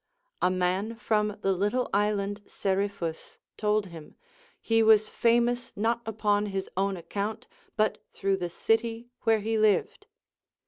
A 0.41 0.49
man 0.49 0.95
from 0.95 1.37
the 1.41 1.51
little 1.53 1.87
island 1.93 2.41
Seriphus 2.47 3.37
told 3.55 3.85
him, 3.85 4.15
he 4.59 4.81
Avas 4.81 5.07
famous 5.07 5.73
not 5.77 6.01
upon 6.07 6.47
his 6.47 6.67
own 6.75 6.97
account 6.97 7.45
but 7.77 7.99
through 8.11 8.37
the 8.37 8.49
city 8.49 9.11
where 9.25 9.41
he 9.41 9.59
lived. 9.59 10.07